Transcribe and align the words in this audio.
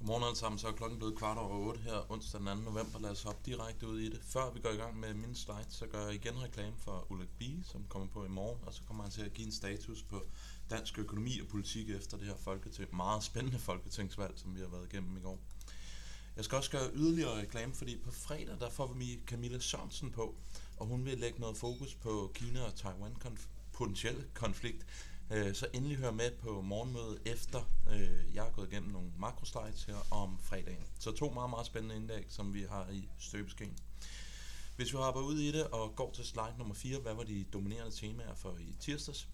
Godmorgen 0.00 0.24
alle 0.24 0.36
sammen, 0.36 0.58
så 0.58 0.68
er 0.68 0.72
klokken 0.72 0.98
blevet 0.98 1.16
kvart 1.16 1.38
over 1.38 1.68
8 1.68 1.80
her 1.80 2.12
onsdag 2.12 2.40
den 2.40 2.48
2. 2.48 2.54
november. 2.54 2.98
Lad 2.98 3.10
os 3.10 3.22
hoppe 3.22 3.40
direkte 3.46 3.88
ud 3.88 4.00
i 4.00 4.08
det. 4.08 4.20
Før 4.22 4.50
vi 4.50 4.60
går 4.60 4.70
i 4.70 4.76
gang 4.76 5.00
med 5.00 5.14
min 5.14 5.34
slide, 5.34 5.66
så 5.68 5.86
gør 5.86 6.04
jeg 6.04 6.14
igen 6.14 6.42
reklame 6.42 6.76
for 6.78 7.06
Ulrik 7.10 7.28
B, 7.38 7.42
som 7.64 7.84
kommer 7.88 8.08
på 8.08 8.24
i 8.24 8.28
morgen, 8.28 8.58
og 8.66 8.74
så 8.74 8.82
kommer 8.86 9.02
han 9.02 9.12
til 9.12 9.22
at 9.22 9.32
give 9.32 9.46
en 9.46 9.52
status 9.52 10.02
på 10.02 10.22
dansk 10.70 10.98
økonomi 10.98 11.40
og 11.40 11.48
politik 11.48 11.90
efter 11.90 12.16
det 12.16 12.26
her 12.26 12.36
folketing, 12.36 12.96
meget 12.96 13.24
spændende 13.24 13.58
folketingsvalg, 13.58 14.32
som 14.36 14.54
vi 14.54 14.60
har 14.60 14.68
været 14.68 14.92
igennem 14.92 15.16
i 15.16 15.20
går. 15.20 15.38
Jeg 16.36 16.44
skal 16.44 16.58
også 16.58 16.70
gøre 16.70 16.90
yderligere 16.94 17.40
reklame, 17.40 17.74
fordi 17.74 17.96
på 18.04 18.10
fredag 18.10 18.56
der 18.60 18.70
får 18.70 18.92
vi 18.92 19.20
Camilla 19.26 19.58
Sørensen 19.58 20.10
på, 20.10 20.34
og 20.76 20.86
hun 20.86 21.04
vil 21.04 21.18
lægge 21.18 21.40
noget 21.40 21.56
fokus 21.56 21.94
på 21.94 22.30
Kina 22.34 22.64
og 22.64 22.74
Taiwan 22.74 23.16
konf- 23.24 23.46
potentielle 23.72 24.24
konflikt 24.34 24.86
Øh, 25.32 25.54
så 25.54 25.66
endelig 25.72 25.96
hør 25.96 26.10
med 26.10 26.30
på 26.30 26.60
morgenmødet 26.60 27.18
efter 27.24 27.62
øh, 27.90 28.34
jeg 28.34 28.42
har 28.42 28.50
gået 28.50 28.72
igennem 28.72 28.90
nogle 28.90 29.12
makroslides 29.18 29.84
her 29.84 30.06
om 30.10 30.38
fredagen. 30.42 30.84
Så 30.98 31.12
to 31.12 31.30
meget, 31.30 31.50
meget 31.50 31.66
spændende 31.66 31.96
indlæg, 31.96 32.24
som 32.28 32.54
vi 32.54 32.62
har 32.62 32.88
i 32.90 33.08
støbeskeen. 33.18 33.78
Hvis 34.76 34.92
vi 34.92 34.96
hopper 34.96 35.20
ud 35.20 35.38
i 35.38 35.52
det 35.52 35.66
og 35.66 35.96
går 35.96 36.12
til 36.12 36.24
slide 36.24 36.54
nummer 36.58 36.74
4, 36.74 36.98
hvad 36.98 37.14
var 37.14 37.22
de 37.22 37.44
dominerende 37.52 37.96
temaer 37.96 38.34
for 38.34 38.56
i 38.60 38.76
tirsdags? 38.80 39.28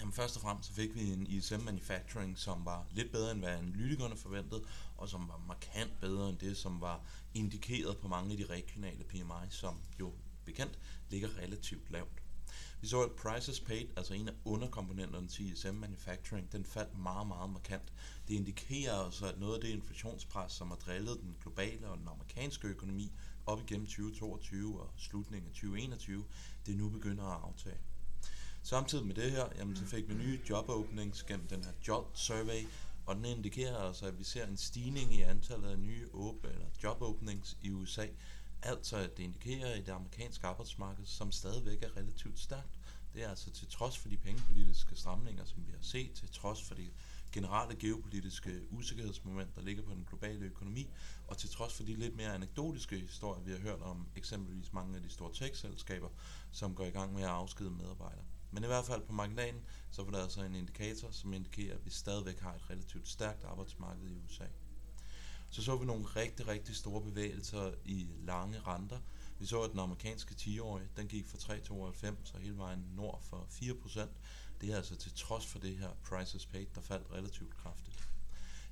Jamen 0.00 0.12
først 0.12 0.36
og 0.36 0.42
fremmest 0.42 0.68
så 0.68 0.74
fik 0.74 0.94
vi 0.94 1.12
en 1.12 1.26
ISM 1.26 1.60
Manufacturing, 1.60 2.38
som 2.38 2.64
var 2.64 2.86
lidt 2.92 3.12
bedre 3.12 3.30
end 3.30 3.40
hvad 3.40 3.50
analytikerne 3.50 4.16
forventede, 4.16 4.64
og 4.96 5.08
som 5.08 5.28
var 5.28 5.40
markant 5.46 6.00
bedre 6.00 6.28
end 6.28 6.38
det, 6.38 6.56
som 6.56 6.80
var 6.80 7.00
indikeret 7.34 7.98
på 7.98 8.08
mange 8.08 8.32
af 8.32 8.36
de 8.36 8.46
regionale 8.46 9.04
PMI, 9.04 9.50
som 9.50 9.80
jo 10.00 10.12
bekendt 10.44 10.78
ligger 11.10 11.28
relativt 11.38 11.90
lavt. 11.90 12.25
Vi 12.80 12.86
så, 12.86 13.02
at 13.02 13.12
prices 13.12 13.60
paid, 13.60 13.86
altså 13.96 14.14
en 14.14 14.28
af 14.28 14.32
underkomponenterne 14.44 15.28
til 15.28 15.52
ISM 15.52 15.74
Manufacturing, 15.74 16.52
den 16.52 16.64
faldt 16.64 16.98
meget, 16.98 17.26
meget 17.26 17.50
markant. 17.50 17.92
Det 18.28 18.34
indikerer 18.34 19.04
altså, 19.04 19.26
at 19.26 19.40
noget 19.40 19.54
af 19.54 19.60
det 19.60 19.68
inflationspres, 19.68 20.52
som 20.52 20.68
har 20.68 20.76
drillet 20.76 21.20
den 21.20 21.36
globale 21.42 21.88
og 21.88 21.98
den 21.98 22.08
amerikanske 22.08 22.68
økonomi 22.68 23.12
op 23.46 23.60
igennem 23.60 23.86
2022 23.86 24.80
og 24.80 24.90
slutningen 24.96 25.48
af 25.48 25.54
2021, 25.54 26.24
det 26.66 26.76
nu 26.76 26.88
begynder 26.88 27.24
at 27.24 27.42
aftage. 27.42 27.78
Samtidig 28.62 29.06
med 29.06 29.14
det 29.14 29.30
her, 29.30 29.48
jamen, 29.58 29.76
så 29.76 29.84
fik 29.84 30.08
vi 30.08 30.14
nye 30.14 30.40
jobåbninger 30.50 31.24
gennem 31.28 31.46
den 31.46 31.64
her 31.64 31.72
job 31.88 32.16
survey, 32.16 32.66
og 33.06 33.16
den 33.16 33.24
indikerer 33.24 33.76
altså, 33.76 34.06
at 34.06 34.18
vi 34.18 34.24
ser 34.24 34.46
en 34.46 34.56
stigning 34.56 35.14
i 35.14 35.22
antallet 35.22 35.68
af 35.68 35.78
nye 35.78 36.08
åbne, 36.12 36.50
eller 36.50 36.66
job 36.82 37.02
openings 37.02 37.56
i 37.62 37.70
USA, 37.70 38.06
Altså, 38.62 39.02
det 39.02 39.18
indikerer 39.18 39.76
et 39.76 39.88
amerikansk 39.88 40.44
arbejdsmarked, 40.44 41.06
som 41.06 41.32
stadigvæk 41.32 41.82
er 41.82 41.96
relativt 41.96 42.38
stærkt. 42.38 42.78
Det 43.14 43.24
er 43.24 43.28
altså 43.28 43.50
til 43.50 43.68
trods 43.68 43.98
for 43.98 44.08
de 44.08 44.16
pengepolitiske 44.16 44.96
stramninger, 44.96 45.44
som 45.44 45.66
vi 45.66 45.72
har 45.72 45.82
set, 45.82 46.12
til 46.12 46.28
trods 46.28 46.62
for 46.62 46.74
de 46.74 46.90
generelle 47.32 47.76
geopolitiske 47.76 48.60
usikkerhedsmoment, 48.70 49.54
der 49.56 49.62
ligger 49.62 49.82
på 49.82 49.90
den 49.90 50.04
globale 50.08 50.44
økonomi, 50.44 50.90
og 51.26 51.38
til 51.38 51.50
trods 51.50 51.74
for 51.74 51.82
de 51.82 51.94
lidt 51.94 52.16
mere 52.16 52.34
anekdotiske 52.34 52.98
historier, 52.98 53.42
vi 53.42 53.50
har 53.50 53.58
hørt 53.58 53.82
om 53.82 54.06
eksempelvis 54.16 54.72
mange 54.72 54.96
af 54.96 55.02
de 55.02 55.10
store 55.10 55.32
tech-selskaber, 55.34 56.08
som 56.52 56.74
går 56.74 56.84
i 56.84 56.90
gang 56.90 57.14
med 57.14 57.22
at 57.22 57.28
afskede 57.28 57.70
medarbejdere. 57.70 58.24
Men 58.50 58.64
i 58.64 58.66
hvert 58.66 58.84
fald 58.84 59.02
på 59.02 59.12
marginalen, 59.12 59.62
så 59.90 60.02
var 60.02 60.10
der 60.10 60.22
altså 60.22 60.42
en 60.42 60.54
indikator, 60.54 61.10
som 61.10 61.32
indikerer, 61.32 61.74
at 61.74 61.84
vi 61.84 61.90
stadigvæk 61.90 62.40
har 62.40 62.54
et 62.54 62.70
relativt 62.70 63.08
stærkt 63.08 63.44
arbejdsmarked 63.44 64.10
i 64.10 64.14
USA 64.14 64.46
så 65.50 65.62
så 65.62 65.76
vi 65.76 65.86
nogle 65.86 66.04
rigtig, 66.04 66.48
rigtig 66.48 66.76
store 66.76 67.02
bevægelser 67.02 67.72
i 67.84 68.06
lange 68.24 68.60
renter. 68.60 68.98
Vi 69.38 69.46
så, 69.46 69.62
at 69.62 69.70
den 69.70 69.80
amerikanske 69.80 70.34
10-årige, 70.38 70.88
den 70.96 71.08
gik 71.08 71.26
fra 71.26 71.38
3,92 71.38 72.34
og 72.34 72.40
hele 72.40 72.58
vejen 72.58 72.84
nord 72.96 73.22
for 73.22 73.46
4%. 73.50 74.08
Det 74.60 74.72
er 74.72 74.76
altså 74.76 74.96
til 74.96 75.12
trods 75.16 75.46
for 75.46 75.58
det 75.58 75.76
her 75.76 75.90
prices 76.04 76.46
paid, 76.46 76.66
der 76.74 76.80
faldt 76.80 77.12
relativt 77.12 77.56
kraftigt. 77.56 78.08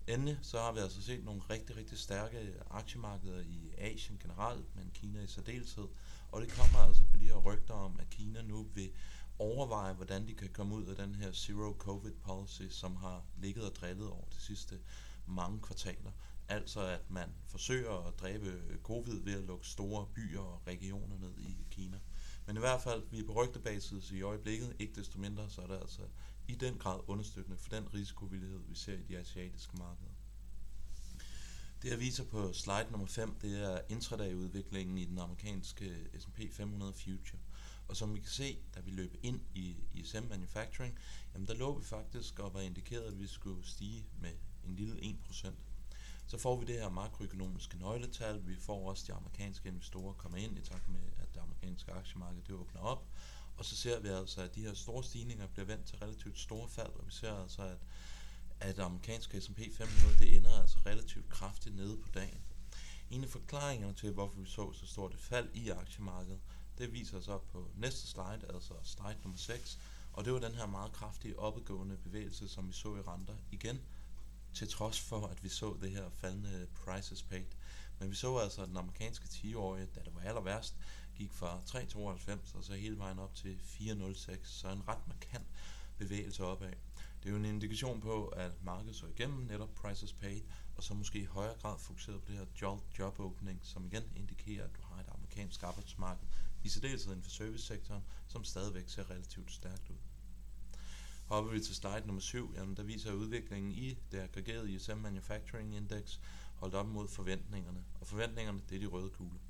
Endelig 0.06 0.38
så 0.42 0.60
har 0.60 0.72
vi 0.72 0.78
altså 0.78 1.02
set 1.02 1.24
nogle 1.24 1.42
rigtig, 1.50 1.76
rigtig 1.76 1.98
stærke 1.98 2.54
aktiemarkeder 2.70 3.40
i 3.40 3.72
Asien 3.78 4.18
generelt, 4.22 4.76
men 4.76 4.90
Kina 4.94 5.20
i 5.20 5.26
særdeleshed. 5.26 5.88
Og 6.32 6.40
det 6.40 6.50
kommer 6.50 6.78
altså 6.78 7.04
på 7.04 7.16
de 7.16 7.26
her 7.26 7.36
rygter 7.36 7.74
om, 7.74 8.00
at 8.00 8.10
Kina 8.10 8.42
nu 8.42 8.66
vil 8.74 8.90
overveje, 9.38 9.92
hvordan 9.92 10.26
de 10.28 10.34
kan 10.34 10.48
komme 10.48 10.74
ud 10.74 10.86
af 10.86 10.96
den 10.96 11.14
her 11.14 11.32
zero 11.32 11.76
covid 11.78 12.12
policy, 12.12 12.62
som 12.70 12.96
har 12.96 13.22
ligget 13.36 13.64
og 13.64 13.76
drillet 13.76 14.08
over 14.10 14.24
de 14.34 14.40
sidste 14.40 14.80
mange 15.26 15.60
kvartaler. 15.60 16.10
Altså 16.48 16.80
at 16.80 17.10
man 17.10 17.28
forsøger 17.46 18.08
at 18.08 18.20
dræbe 18.20 18.78
covid 18.82 19.22
ved 19.22 19.34
at 19.34 19.44
lukke 19.44 19.66
store 19.66 20.06
byer 20.14 20.40
og 20.40 20.66
regioner 20.66 21.18
ned 21.18 21.38
i 21.38 21.56
Kina. 21.70 21.98
Men 22.46 22.56
i 22.56 22.60
hvert 22.60 22.82
fald, 22.82 23.02
vi 23.10 23.18
er 23.18 23.26
på 23.26 23.32
rygtebasis 23.32 24.10
i 24.10 24.22
øjeblikket, 24.22 24.76
ikke 24.78 24.94
desto 24.94 25.18
mindre, 25.18 25.50
så 25.50 25.62
er 25.62 25.66
det 25.66 25.80
altså 25.80 26.02
i 26.48 26.54
den 26.54 26.78
grad 26.78 27.00
understøttende 27.06 27.58
for 27.58 27.68
den 27.68 27.94
risikovillighed, 27.94 28.60
vi 28.68 28.74
ser 28.74 28.94
i 28.94 29.02
de 29.02 29.18
asiatiske 29.18 29.76
markeder. 29.76 30.10
Det 31.82 31.90
jeg 31.90 32.00
viser 32.00 32.24
på 32.24 32.52
slide 32.52 32.86
nummer 32.90 33.06
5, 33.06 33.34
det 33.42 33.64
er 33.64 33.80
intraday-udviklingen 33.88 34.98
i 34.98 35.04
den 35.04 35.18
amerikanske 35.18 36.08
S&P 36.18 36.40
500 36.52 36.92
Future. 36.92 37.38
Og 37.88 37.96
som 37.96 38.14
vi 38.14 38.20
kan 38.20 38.30
se, 38.30 38.58
da 38.74 38.80
vi 38.80 38.90
løb 38.90 39.16
ind 39.22 39.40
i 39.54 39.76
ISM 39.94 40.24
Manufacturing, 40.28 40.98
jamen 41.34 41.48
der 41.48 41.54
lå 41.54 41.78
vi 41.78 41.84
faktisk 41.84 42.38
og 42.38 42.54
var 42.54 42.60
indikeret, 42.60 43.02
at 43.02 43.18
vi 43.18 43.26
skulle 43.26 43.66
stige 43.66 44.06
med 44.20 44.32
en 44.64 44.76
lille 44.76 44.94
1%. 44.94 45.48
Så 46.26 46.38
får 46.38 46.56
vi 46.56 46.66
det 46.66 46.80
her 46.80 46.88
makroøkonomiske 46.88 47.78
nøgletal, 47.78 48.46
vi 48.46 48.56
får 48.56 48.88
også 48.90 49.04
de 49.06 49.12
amerikanske 49.12 49.68
investorer 49.68 50.12
komme 50.12 50.40
ind 50.40 50.58
i 50.58 50.62
takt 50.62 50.88
med, 50.88 51.00
at 51.22 51.34
det 51.34 51.40
amerikanske 51.40 51.92
aktiemarked 51.92 52.42
det 52.42 52.54
åbner 52.54 52.80
op, 52.80 53.06
og 53.56 53.64
så 53.64 53.76
ser 53.76 54.00
vi 54.00 54.08
altså, 54.08 54.42
at 54.42 54.54
de 54.54 54.60
her 54.60 54.74
store 54.74 55.04
stigninger 55.04 55.46
bliver 55.46 55.66
vendt 55.66 55.86
til 55.86 55.98
relativt 55.98 56.38
store 56.38 56.68
fald, 56.68 56.92
og 56.92 57.06
vi 57.06 57.12
ser 57.12 57.34
altså, 57.42 57.62
at, 57.62 57.78
at 58.60 58.76
det 58.76 58.82
amerikanske 58.82 59.40
S&P 59.40 59.60
500 59.72 60.18
det 60.18 60.36
ender 60.36 60.60
altså 60.60 60.78
relativt 60.86 61.28
kraftigt 61.28 61.76
nede 61.76 61.96
på 61.96 62.08
dagen. 62.14 62.40
En 63.10 63.24
af 63.24 63.30
forklaringerne 63.30 63.94
til, 63.94 64.12
hvorfor 64.12 64.40
vi 64.40 64.46
så 64.46 64.72
så 64.72 64.86
stort 64.86 65.14
et 65.14 65.20
fald 65.20 65.48
i 65.54 65.68
aktiemarkedet, 65.68 66.40
det 66.78 66.92
viser 66.92 67.20
sig 67.20 67.40
på 67.52 67.70
næste 67.76 68.06
slide, 68.06 68.52
altså 68.54 68.74
slide 68.82 69.18
nummer 69.22 69.38
6, 69.38 69.78
og 70.12 70.24
det 70.24 70.32
var 70.32 70.38
den 70.38 70.54
her 70.54 70.66
meget 70.66 70.92
kraftige 70.92 71.38
opadgående 71.38 71.96
bevægelse, 71.96 72.48
som 72.48 72.68
vi 72.68 72.72
så 72.72 72.96
i 72.96 73.00
renter 73.00 73.36
igen, 73.50 73.80
til 74.54 74.68
trods 74.68 75.00
for, 75.00 75.26
at 75.26 75.44
vi 75.44 75.48
så 75.48 75.76
det 75.80 75.90
her 75.90 76.10
faldende 76.10 76.66
prices 76.74 77.22
paid. 77.22 77.44
Men 77.98 78.10
vi 78.10 78.14
så 78.14 78.36
altså, 78.36 78.62
at 78.62 78.68
den 78.68 78.76
amerikanske 78.76 79.24
10-årige, 79.24 79.86
da 79.94 80.00
det 80.00 80.14
var 80.14 80.20
aller 80.20 80.40
værst, 80.40 80.76
gik 81.16 81.32
fra 81.32 81.58
3,92 81.58 82.56
og 82.58 82.64
så 82.64 82.74
hele 82.74 82.98
vejen 82.98 83.18
op 83.18 83.34
til 83.34 83.58
4,06, 83.80 84.38
så 84.42 84.68
en 84.68 84.88
ret 84.88 85.08
markant 85.08 85.46
bevægelse 85.98 86.44
opad. 86.44 86.72
Det 87.22 87.28
er 87.28 87.30
jo 87.30 87.36
en 87.36 87.44
indikation 87.44 88.00
på, 88.00 88.26
at 88.26 88.52
markedet 88.64 88.96
så 88.96 89.06
igennem 89.06 89.46
netop 89.46 89.74
prices 89.74 90.12
paid, 90.12 90.42
og 90.76 90.82
så 90.82 90.94
måske 90.94 91.18
i 91.18 91.24
højere 91.24 91.54
grad 91.62 91.78
fokuseret 91.78 92.22
på 92.22 92.30
det 92.30 92.38
her 92.38 92.46
job, 92.62 92.98
job 92.98 93.20
opening, 93.20 93.60
som 93.62 93.86
igen 93.86 94.02
indikerer, 94.16 94.64
at 94.64 94.76
du 94.76 94.82
har 94.82 95.00
et 95.00 95.08
amerikansk 95.08 95.62
arbejdsmarked, 95.62 96.26
i 96.64 96.68
særdeleshed 96.68 97.12
inden 97.12 97.22
for 97.22 97.30
servicesektoren, 97.30 98.02
som 98.26 98.44
stadigvæk 98.44 98.88
ser 98.88 99.10
relativt 99.10 99.52
stærkt 99.52 99.90
ud. 99.90 100.13
Hopper 101.24 101.52
vi 101.52 101.60
til 101.60 101.74
slide 101.74 102.02
nummer 102.06 102.20
7, 102.20 102.54
jamen 102.54 102.76
der 102.76 102.82
viser 102.82 103.12
udviklingen 103.12 103.72
i 103.72 103.98
det 104.12 104.18
aggregerede 104.18 104.72
ISM 104.72 104.96
Manufacturing 104.96 105.76
Index 105.76 106.18
holdt 106.54 106.74
op 106.74 106.86
mod 106.86 107.08
forventningerne. 107.08 107.84
Og 108.00 108.06
forventningerne, 108.06 108.60
det 108.68 108.76
er 108.76 108.80
de 108.80 108.86
røde 108.86 109.10
kugler. 109.10 109.40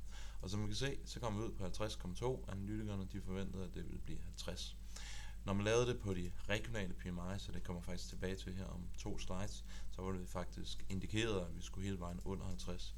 Og 0.43 0.51
som 0.51 0.63
vi 0.63 0.67
kan 0.67 0.77
se, 0.77 0.99
så 1.05 1.21
kommer 1.21 1.41
vi 1.41 1.47
ud 1.47 1.53
på 1.53 1.65
50,2. 1.65 2.53
Analytikerne 2.53 3.09
de 3.13 3.21
forventede, 3.21 3.65
at 3.65 3.75
det 3.75 3.84
ville 3.84 4.01
blive 4.05 4.19
50. 4.19 4.77
Når 5.45 5.53
man 5.53 5.65
lavede 5.65 5.87
det 5.87 6.01
på 6.01 6.15
de 6.15 6.33
regionale 6.49 6.95
PMI, 6.95 7.39
så 7.39 7.53
det 7.53 7.63
kommer 7.65 7.83
faktisk 7.83 8.09
tilbage 8.09 8.37
til 8.37 8.55
her 8.55 8.67
om 8.67 8.81
to 8.99 9.19
slides, 9.19 9.65
så 9.91 10.03
var 10.03 10.13
det 10.13 10.29
faktisk 10.29 10.87
indikeret, 10.89 11.41
at 11.41 11.57
vi 11.57 11.63
skulle 11.63 11.84
hele 11.84 12.01
vejen 12.01 12.21
under 12.25 12.47
50. 12.47 12.95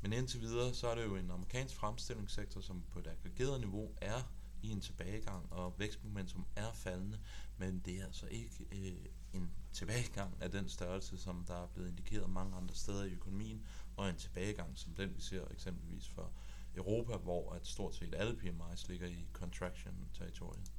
Men 0.00 0.12
indtil 0.12 0.40
videre, 0.40 0.74
så 0.74 0.88
er 0.88 0.94
det 0.94 1.04
jo 1.04 1.16
en 1.16 1.30
amerikansk 1.30 1.74
fremstillingssektor, 1.74 2.60
som 2.60 2.82
på 2.92 2.98
et 2.98 3.06
aggregeret 3.06 3.60
niveau 3.60 3.90
er 3.96 4.22
i 4.64 4.70
en 4.70 4.80
tilbagegang, 4.80 5.52
og 5.52 5.74
vækstmomentum 5.78 6.46
er 6.56 6.72
faldende, 6.72 7.18
men 7.58 7.78
det 7.84 8.00
er 8.00 8.04
altså 8.04 8.26
ikke 8.26 8.66
øh, 8.72 9.06
en 9.32 9.50
tilbagegang 9.72 10.36
af 10.40 10.50
den 10.50 10.68
størrelse, 10.68 11.18
som 11.18 11.44
der 11.44 11.62
er 11.62 11.66
blevet 11.66 11.88
indikeret 11.88 12.30
mange 12.30 12.56
andre 12.56 12.74
steder 12.74 13.04
i 13.04 13.12
økonomien, 13.12 13.66
og 13.96 14.08
en 14.08 14.16
tilbagegang 14.16 14.78
som 14.78 14.94
den, 14.94 15.16
vi 15.16 15.20
ser 15.20 15.44
eksempelvis 15.50 16.08
for 16.08 16.32
Europa, 16.76 17.16
hvor 17.16 17.52
at 17.52 17.66
stort 17.66 17.94
set 17.94 18.14
alle 18.14 18.32
PMI's 18.32 18.88
ligger 18.88 19.06
i 19.06 19.26
contraction-territoriet. 19.32 20.72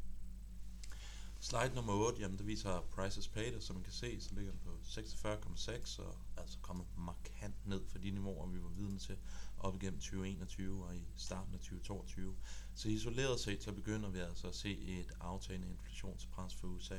Slide 1.49 1.75
nummer 1.75 1.93
8, 1.93 2.21
jamen 2.21 2.37
det 2.37 2.47
viser 2.47 2.81
prices 2.91 3.27
paid, 3.27 3.55
og 3.55 3.63
som 3.63 3.75
man 3.75 3.83
kan 3.83 3.93
se, 3.93 4.21
så 4.21 4.29
ligger 4.35 4.51
den 4.51 4.61
på 4.63 4.71
46,6, 4.83 6.01
og 6.01 6.17
altså 6.37 6.57
kommet 6.61 6.85
markant 6.97 7.67
ned 7.67 7.81
fra 7.87 7.99
de 7.99 8.11
niveauer, 8.11 8.47
vi 8.47 8.63
var 8.63 8.69
vidne 8.69 8.99
til 8.99 9.17
op 9.59 9.75
igennem 9.75 9.99
2021 9.99 10.85
og 10.85 10.95
i 10.95 11.05
starten 11.15 11.53
af 11.53 11.59
2022. 11.59 12.35
Så 12.75 12.89
isoleret 12.89 13.39
set, 13.39 13.63
så 13.63 13.71
begynder 13.71 14.09
vi 14.09 14.19
altså 14.19 14.47
at 14.47 14.55
se 14.55 14.77
et 14.79 15.11
aftagende 15.19 15.67
inflationspres 15.67 16.55
for 16.55 16.67
USA. 16.67 16.97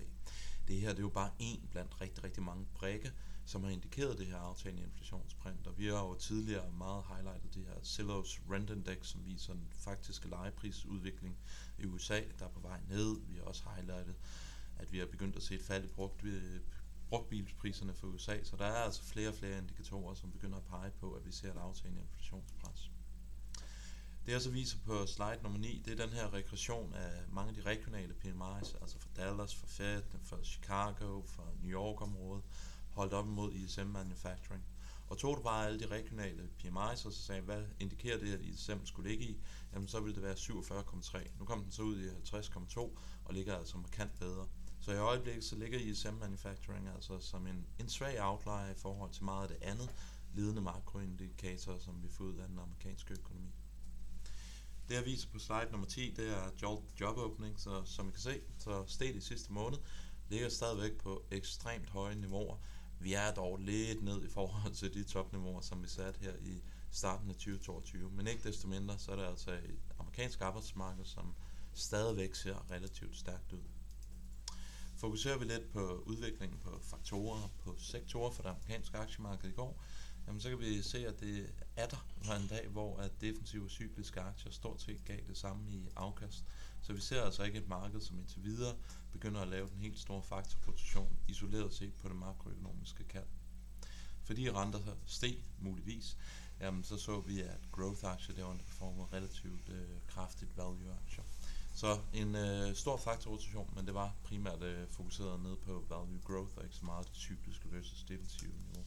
Det 0.69 0.81
her 0.81 0.89
det 0.89 0.99
er 0.99 1.03
jo 1.03 1.09
bare 1.09 1.31
en 1.39 1.69
blandt 1.71 2.01
rigtig, 2.01 2.25
rigtig 2.25 2.43
mange 2.43 2.67
brække, 2.75 3.13
som 3.47 3.65
har 3.65 3.71
indikeret 3.71 4.19
det 4.19 4.27
her 4.27 4.37
aftagende 4.37 4.83
inflationsprint. 4.83 5.67
Og 5.67 5.79
vi 5.79 5.87
har 5.87 6.03
jo 6.03 6.15
tidligere 6.15 6.71
meget 6.71 7.05
highlightet 7.09 7.55
det 7.55 7.65
her 7.65 7.75
Zillow's 7.75 8.53
Rent 8.53 8.71
Index, 8.71 9.07
som 9.07 9.27
viser 9.27 9.53
den 9.53 9.69
faktiske 9.71 10.29
lejeprisudvikling 10.29 11.39
i 11.79 11.85
USA, 11.85 12.21
der 12.39 12.45
er 12.45 12.51
på 12.51 12.61
vej 12.61 12.81
ned. 12.89 13.21
Vi 13.29 13.37
har 13.37 13.43
også 13.43 13.63
highlightet, 13.75 14.15
at 14.79 14.93
vi 14.93 14.99
har 14.99 15.07
begyndt 15.07 15.37
at 15.37 15.43
se 15.43 15.55
et 15.55 15.63
fald 15.63 15.85
i 15.85 15.89
brugt, 15.89 16.25
øh, 16.25 16.61
brugtbilspriserne 17.09 17.95
for 17.95 18.07
USA, 18.07 18.45
så 18.45 18.57
der 18.57 18.65
er 18.65 18.83
altså 18.83 19.03
flere 19.03 19.29
og 19.29 19.35
flere 19.35 19.59
indikatorer, 19.59 20.15
som 20.15 20.31
begynder 20.33 20.57
at 20.57 20.65
pege 20.65 20.91
på, 20.91 21.13
at 21.13 21.27
vi 21.27 21.33
ser 21.33 21.53
et 21.53 21.59
aftagende 21.59 22.03
inflationspres. 22.03 22.91
Det 24.27 24.33
jeg 24.33 24.43
så 24.43 24.51
viser 24.51 24.79
på 24.85 25.07
slide 25.07 25.39
nummer 25.43 25.59
9, 25.59 25.83
det 25.85 26.01
er 26.01 26.07
den 26.07 26.15
her 26.15 26.33
regression 26.33 26.95
af 26.95 27.13
mange 27.29 27.49
af 27.49 27.55
de 27.55 27.63
regionale 27.63 28.15
PMI's, 28.25 28.81
altså 28.81 28.99
for 28.99 29.09
Dallas, 29.17 29.55
for 29.55 29.67
Fed, 29.67 30.03
for 30.23 30.39
Chicago, 30.43 31.23
for 31.23 31.55
New 31.63 31.71
York-området, 31.71 32.45
holdt 32.97 33.13
op 33.13 33.27
imod 33.27 33.53
ISM 33.53 33.87
Manufacturing. 33.87 34.65
Og 35.09 35.19
tog 35.19 35.37
du 35.37 35.43
bare 35.43 35.67
alle 35.67 35.81
de 35.81 35.87
regionale 35.87 36.49
PMI's, 36.63 37.07
og 37.07 37.13
så 37.13 37.23
sagde, 37.23 37.43
hvad 37.43 37.65
indikerer 37.81 38.19
det, 38.19 38.33
at 38.33 38.41
ISM 38.41 38.85
skulle 38.85 39.11
ligge 39.11 39.25
i, 39.25 39.41
jamen 39.73 39.89
så 39.89 40.01
ville 40.01 40.15
det 40.15 40.23
være 40.23 40.35
47,3. 40.35 41.39
Nu 41.39 41.45
kom 41.45 41.63
den 41.63 41.73
så 41.73 41.83
ud 41.83 42.01
i 42.01 42.09
50,2 42.09 42.81
og 43.25 43.35
ligger 43.35 43.57
altså 43.57 43.79
markant 43.79 44.19
bedre. 44.19 44.47
Så 44.81 44.93
i 44.93 44.97
øjeblikket 44.97 45.45
så 45.45 45.57
ligger 45.57 45.79
ISM 45.79 46.15
Manufacturing 46.21 46.89
altså 46.89 47.19
som 47.21 47.47
en, 47.47 47.67
en 47.81 47.89
svag 47.89 48.23
outlier 48.23 48.71
i 48.71 48.75
forhold 48.75 49.13
til 49.13 49.25
meget 49.25 49.43
af 49.43 49.49
det 49.49 49.67
andet 49.67 49.91
ledende 50.35 50.63
makroindikatorer, 50.63 51.79
som 51.79 52.03
vi 52.03 52.09
får 52.09 52.25
ud 52.25 52.35
af 52.35 52.49
den 52.49 52.59
amerikanske 52.59 53.15
økonomi. 53.15 53.51
Det 54.89 54.95
jeg 54.95 55.05
viser 55.05 55.29
på 55.29 55.39
slide 55.39 55.69
nummer 55.71 55.87
10, 55.87 56.15
det 56.17 56.29
er 56.29 56.51
job 57.01 57.19
opening, 57.19 57.61
så 57.61 57.85
som 57.85 58.09
I 58.09 58.11
kan 58.11 58.21
se, 58.21 58.41
så 58.59 58.85
steg 58.87 59.17
i 59.17 59.21
sidste 59.21 59.53
måned, 59.53 59.79
ligger 60.29 60.49
stadigvæk 60.49 60.99
på 60.99 61.25
ekstremt 61.31 61.91
høje 61.91 62.15
niveauer. 62.15 62.57
Vi 63.01 63.15
er 63.15 63.35
dog 63.35 63.59
lidt 63.59 64.03
ned 64.03 64.25
i 64.25 64.29
forhold 64.29 64.75
til 64.75 64.95
de 64.95 65.05
topniveauer, 65.05 65.61
som 65.61 65.83
vi 65.83 65.89
satte 65.89 66.21
her 66.21 66.33
i 66.41 66.63
starten 66.91 67.31
af 67.31 67.35
2022. 67.35 68.11
Men 68.11 68.27
ikke 68.27 68.49
desto 68.49 68.69
mindre, 68.69 68.99
så 68.99 69.13
er 69.13 69.17
det 69.17 69.27
altså 69.27 69.51
et 69.51 69.81
amerikansk 69.99 70.41
arbejdsmarked, 70.41 71.05
som 71.05 71.35
stadigvæk 71.75 72.35
ser 72.35 72.71
relativt 72.71 73.17
stærkt 73.17 73.53
ud. 73.53 73.63
Fokuserer 74.97 75.39
vi 75.39 75.45
lidt 75.45 75.73
på 75.73 76.03
udviklingen 76.07 76.59
på 76.59 76.81
faktorer, 76.83 77.49
på 77.65 77.75
sektorer 77.79 78.31
for 78.31 78.43
det 78.43 78.51
amerikanske 78.51 78.99
aktiemarked 78.99 79.49
i 79.49 79.53
går, 79.53 79.83
jamen 80.27 80.41
så 80.41 80.49
kan 80.49 80.59
vi 80.59 80.83
se, 80.83 81.09
at 81.09 81.21
det 81.21 81.53
er 81.77 81.87
der 81.87 82.07
var 82.27 82.37
en 82.37 82.49
dag, 82.49 82.69
hvor 82.69 82.97
at 82.97 83.21
defensive 83.21 83.71
cykliske 83.71 84.21
aktier 84.21 84.53
stort 84.53 84.83
set 84.83 85.05
gav 85.05 85.19
det 85.29 85.37
samme 85.37 85.71
i 85.71 85.89
afkast. 85.97 86.45
Så 86.83 86.93
vi 86.93 87.01
ser 87.01 87.23
altså 87.23 87.43
ikke 87.43 87.59
et 87.59 87.69
marked, 87.69 88.01
som 88.01 88.19
indtil 88.19 88.45
videre 88.45 88.77
begynder 89.13 89.41
at 89.41 89.49
lave 89.49 89.69
den 89.69 89.79
helt 89.79 89.99
store 89.99 90.23
faktorrotation 90.23 91.19
isoleret 91.29 91.75
set 91.75 91.95
på 91.95 92.09
det 92.09 92.17
makroøkonomiske 92.17 93.05
kald. 93.05 93.27
Fordi 94.25 94.51
renter 94.51 94.97
steg 95.07 95.45
muligvis, 95.59 96.17
jamen 96.61 96.85
så 96.85 96.97
så 96.99 97.21
vi, 97.21 97.41
at 97.41 97.61
growth-aktier 97.73 98.35
der 98.35 98.45
underperformede 98.45 99.07
relativt 99.13 99.69
øh, 99.69 99.89
kraftigt 100.07 100.57
value-aktier. 100.57 101.25
Så 101.75 101.99
en 102.13 102.35
øh, 102.35 102.75
stor 102.75 102.97
faktorrotation, 102.97 103.73
men 103.75 103.87
det 103.87 103.95
var 103.95 104.15
primært 104.25 104.63
øh, 104.63 104.89
fokuseret 104.89 105.41
ned 105.41 105.57
på 105.57 105.85
value 105.89 106.21
growth 106.25 106.57
og 106.57 106.65
ikke 106.65 106.77
så 106.77 106.85
meget 106.85 107.07
det 107.07 107.17
cykliske 107.17 107.73
versus 107.73 108.05
defensive 108.09 108.53
niveau. 108.53 108.87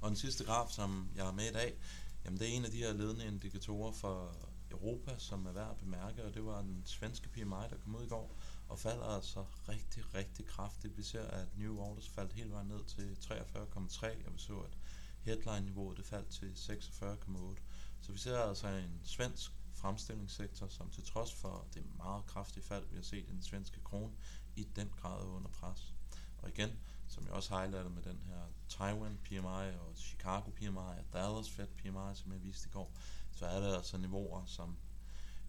Og 0.00 0.08
den 0.08 0.16
sidste 0.16 0.44
graf, 0.44 0.70
som 0.70 1.10
jeg 1.16 1.24
har 1.24 1.32
med 1.32 1.50
i 1.50 1.52
dag, 1.52 1.78
jamen 2.24 2.40
det 2.40 2.48
er 2.48 2.52
en 2.52 2.64
af 2.64 2.70
de 2.70 2.76
her 2.76 2.92
ledende 2.92 3.26
indikatorer 3.26 3.92
for 3.92 4.36
Europa, 4.70 5.18
som 5.18 5.46
er 5.46 5.52
værd 5.52 5.70
at 5.70 5.76
bemærke, 5.76 6.24
og 6.24 6.34
det 6.34 6.44
var 6.44 6.62
den 6.62 6.82
svenske 6.86 7.28
PMI, 7.28 7.66
der 7.70 7.76
kom 7.82 7.96
ud 7.96 8.04
i 8.04 8.08
går, 8.08 8.36
og 8.68 8.78
falder 8.78 9.04
altså 9.04 9.44
rigtig, 9.68 10.14
rigtig 10.14 10.46
kraftigt. 10.46 10.96
Vi 10.96 11.02
ser, 11.02 11.24
at 11.24 11.58
New 11.58 11.78
Orders 11.78 12.08
faldt 12.08 12.32
hele 12.32 12.50
vejen 12.50 12.68
ned 12.68 12.84
til 12.84 13.16
43,3, 13.22 14.26
og 14.26 14.34
vi 14.34 14.38
så, 14.38 14.58
at 14.58 14.78
headline-niveauet 15.20 15.96
det 15.96 16.06
faldt 16.06 16.28
til 16.28 16.52
46,8. 16.56 17.62
Så 18.00 18.12
vi 18.12 18.18
ser 18.18 18.38
altså 18.38 18.68
en 18.68 19.00
svensk 19.04 19.52
fremstillingssektor, 19.74 20.68
som 20.68 20.90
til 20.90 21.04
trods 21.04 21.34
for 21.34 21.66
det 21.74 21.84
meget 21.96 22.26
kraftige 22.26 22.64
fald, 22.64 22.86
vi 22.90 22.96
har 22.96 23.02
set 23.02 23.28
i 23.28 23.32
den 23.32 23.42
svenske 23.42 23.80
krone, 23.80 24.12
i 24.56 24.64
den 24.76 24.88
grad 25.00 25.20
er 25.22 25.26
under 25.26 25.50
pres. 25.50 25.94
Og 26.38 26.48
igen, 26.48 26.70
som 27.10 27.24
jeg 27.24 27.32
også 27.32 27.54
highlightede 27.54 27.94
med 27.94 28.02
den 28.02 28.22
her 28.26 28.40
Taiwan 28.68 29.18
PMI 29.24 29.70
og 29.80 29.92
Chicago 29.96 30.50
PMI 30.50 30.76
og 30.76 31.04
Dallas 31.12 31.50
Fed 31.50 31.66
PMI, 31.66 32.14
som 32.14 32.32
jeg 32.32 32.42
viste 32.42 32.68
i 32.68 32.72
går, 32.72 32.92
så 33.32 33.46
er 33.46 33.60
der 33.60 33.76
altså 33.76 33.98
niveauer, 33.98 34.46
som 34.46 34.76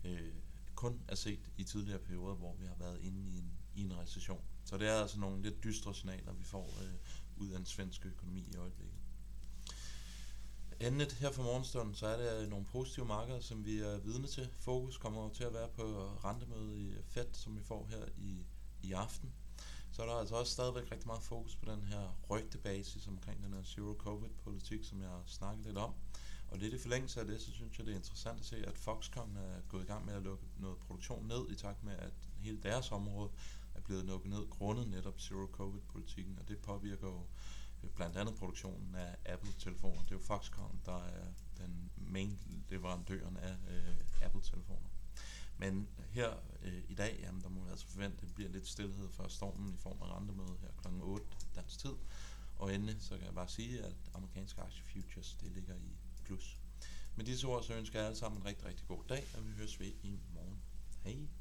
øh, 0.04 0.34
kun 0.76 1.02
er 1.08 1.16
set 1.16 1.52
i 1.58 1.64
tidligere 1.64 2.00
perioder, 2.00 2.36
hvor 2.36 2.56
vi 2.56 2.66
har 2.66 2.76
været 2.76 3.02
inde 3.02 3.22
i 3.22 3.38
en, 3.38 3.52
i 3.76 3.82
en 3.82 3.98
recession. 3.98 4.42
Så 4.66 4.78
det 4.78 4.88
er 4.88 5.02
altså 5.02 5.20
nogle 5.20 5.42
lidt 5.42 5.64
dystre 5.64 5.96
signaler, 5.96 6.34
vi 6.34 6.44
får 6.44 6.74
øh, 6.82 6.94
ud 7.38 7.50
af 7.50 7.58
den 7.58 7.66
svenske 7.66 8.10
økonomi 8.10 8.50
i 8.54 8.56
øjeblikket. 8.56 8.98
Endeligt 10.80 11.14
her 11.14 11.32
for 11.32 11.44
morgenstunden, 11.44 11.96
så 11.96 12.08
er 12.08 12.40
det 12.40 12.50
nogle 12.50 12.66
positive 12.66 13.06
markeder, 13.06 13.40
som 13.40 13.66
vi 13.66 13.80
er 13.80 13.98
vidne 13.98 14.28
til. 14.28 14.50
Fokus 14.58 14.98
kommer 14.98 15.30
til 15.30 15.44
at 15.44 15.54
være 15.54 15.70
på 15.70 15.84
rentemødet 16.24 16.78
i 16.78 16.96
Fed, 17.08 17.28
som 17.34 17.58
vi 17.58 17.64
får 17.64 17.88
her 17.90 18.06
i, 18.18 18.46
i 18.82 18.92
aften 18.92 19.34
så 20.02 20.06
er 20.06 20.12
der 20.12 20.20
altså 20.20 20.36
også 20.36 20.52
stadigvæk 20.52 20.92
rigtig 20.92 21.08
meget 21.08 21.24
fokus 21.24 21.56
på 21.56 21.66
den 21.72 21.84
her 21.84 22.18
rygtebasis 22.30 23.08
omkring 23.08 23.44
den 23.44 23.54
her 23.54 23.64
zero-covid-politik, 23.64 24.84
som 24.84 25.02
jeg 25.02 25.10
har 25.10 25.24
snakket 25.26 25.66
lidt 25.66 25.78
om. 25.78 25.94
Og 26.48 26.58
lidt 26.58 26.74
i 26.74 26.78
forlængelse 26.78 27.20
af 27.20 27.26
det, 27.26 27.42
så 27.42 27.52
synes 27.52 27.78
jeg, 27.78 27.86
det 27.86 27.92
er 27.92 27.96
interessant 27.96 28.40
at 28.40 28.46
se, 28.46 28.66
at 28.68 28.78
Foxconn 28.78 29.38
er 29.38 29.62
gået 29.70 29.84
i 29.84 29.86
gang 29.86 30.06
med 30.06 30.14
at 30.14 30.22
lukke 30.22 30.44
noget 30.60 30.78
produktion 30.78 31.28
ned, 31.28 31.50
i 31.50 31.56
takt 31.56 31.84
med, 31.84 31.94
at 31.94 32.14
hele 32.40 32.60
deres 32.64 32.92
område 32.92 33.30
er 33.76 33.82
blevet 33.82 34.06
lukket 34.06 34.30
ned, 34.30 34.50
grundet 34.50 34.88
netop 34.88 35.20
zero-covid-politikken, 35.20 36.40
og 36.40 36.48
det 36.48 36.58
påvirker 36.60 37.08
jo 37.08 37.26
øh, 37.84 37.90
blandt 37.90 38.18
andet 38.18 38.36
produktionen 38.36 38.96
af 38.96 39.16
Apple-telefoner. 39.26 40.02
Det 40.02 40.12
er 40.12 40.16
jo 40.16 40.20
Foxconn, 40.20 40.82
der 40.86 41.04
er 41.04 41.26
den 41.58 41.92
main 41.98 42.40
leverandøren 42.70 43.38
af 43.38 43.56
øh, 43.70 44.26
Apple-telefoner. 44.26 44.90
Men 45.62 45.88
her 46.12 46.34
øh, 46.62 46.84
i 46.90 46.94
dag, 46.94 47.20
jamen, 47.22 47.42
der 47.42 47.50
må 47.50 47.64
vi 47.64 47.70
altså 47.70 47.88
forvente, 47.88 48.18
at 48.18 48.22
det 48.22 48.36
bliver 48.36 48.50
lidt 48.50 48.68
stillhed 48.68 49.10
før 49.10 49.28
stormen 49.28 49.74
i 49.74 49.78
form 49.78 50.02
af 50.02 50.16
rentemøde 50.18 50.58
her 50.62 50.70
kl. 50.82 50.88
8 51.02 51.26
dansk 51.56 51.80
tid. 51.80 51.94
Og 52.56 52.76
endelig 52.76 52.96
så 53.00 53.18
kan 53.18 53.26
jeg 53.26 53.34
bare 53.36 53.48
sige, 53.48 53.84
at 53.84 53.96
amerikanske 54.14 54.62
aktie 54.62 54.84
futures, 54.84 55.38
det 55.42 55.52
ligger 55.52 55.76
i 55.76 55.98
plus. 56.24 56.60
Med 57.16 57.26
disse 57.26 57.48
ord, 57.48 57.64
så 57.64 57.74
ønsker 57.74 58.00
jeg 58.00 58.06
alle 58.08 58.18
sammen 58.18 58.42
en 58.42 58.46
rigtig, 58.46 58.66
rigtig 58.66 58.88
god 58.88 59.04
dag, 59.10 59.24
og 59.38 59.48
vi 59.48 59.52
høres 59.52 59.80
ved 59.80 59.92
i 60.04 60.20
morgen. 60.34 60.62
Hej! 61.04 61.41